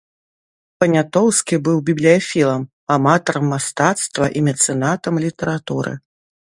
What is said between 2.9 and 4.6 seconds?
аматарам мастацтва і